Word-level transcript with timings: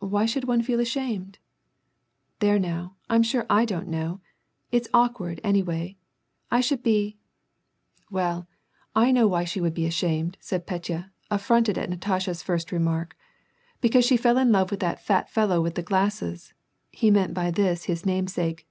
"Why 0.00 0.24
should 0.24 0.44
one 0.44 0.62
feel 0.62 0.80
ashamed?" 0.80 1.40
"There 2.40 2.58
now, 2.58 2.96
I'm 3.10 3.22
sure 3.22 3.44
I 3.50 3.66
don't 3.66 3.86
know. 3.86 4.22
It's 4.72 4.88
awkward, 4.94 5.42
anyway. 5.44 5.98
I 6.50 6.62
should 6.62 6.82
be 6.82 7.18
"—"Well, 8.10 8.48
I 8.94 9.12
know 9.12 9.26
why 9.28 9.44
she 9.44 9.60
would 9.60 9.74
be 9.74 9.84
ashamed," 9.84 10.38
said 10.40 10.66
Petya, 10.66 11.10
af 11.30 11.42
fronted 11.42 11.76
at 11.76 11.90
Natasha's 11.90 12.42
first 12.42 12.72
remark:" 12.72 13.14
Because 13.82 14.06
she 14.06 14.16
fell 14.16 14.38
in 14.38 14.52
love 14.52 14.70
with 14.70 14.80
that 14.80 15.04
fat 15.04 15.28
fellow 15.28 15.60
with 15.60 15.74
the 15.74 15.82
glasses 15.82 16.54
(he 16.90 17.10
meant 17.10 17.34
by 17.34 17.50
this 17.50 17.84
his 17.84 18.06
namesake. 18.06 18.64